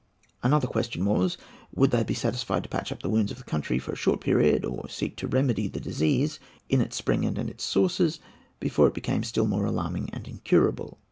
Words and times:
Another 0.41 0.65
question 0.65 1.05
was, 1.05 1.37
would 1.75 1.91
they 1.91 2.03
be 2.03 2.15
satisfied 2.15 2.63
to 2.63 2.69
patch 2.69 2.91
up 2.91 3.03
the 3.03 3.09
wounds 3.11 3.31
of 3.31 3.37
the 3.37 3.43
country 3.43 3.77
for 3.77 3.91
a 3.91 3.95
short 3.95 4.19
period 4.19 4.65
or 4.65 4.89
seek 4.89 5.15
to 5.17 5.27
remedy 5.27 5.67
the 5.67 5.79
disease 5.79 6.39
in 6.69 6.81
its 6.81 6.95
spring 6.95 7.23
and 7.23 7.37
in 7.37 7.47
its 7.49 7.63
sources 7.63 8.19
before 8.59 8.87
it 8.87 8.95
became 8.95 9.23
still 9.23 9.45
more 9.45 9.67
alarming 9.67 10.09
and 10.11 10.27
incurable? 10.27 10.97